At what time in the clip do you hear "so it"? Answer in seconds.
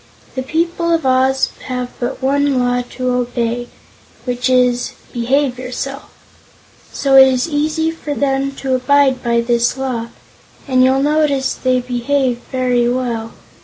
6.91-7.27